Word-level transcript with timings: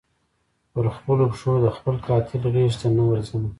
پر 0.73 0.85
خپلو 0.95 1.23
پښو 1.31 1.51
د 1.63 1.67
خپل 1.77 1.95
قاتل 2.07 2.41
غیږي 2.53 2.77
ته 2.81 2.87
نه 2.97 3.03
ورځمه 3.09 3.49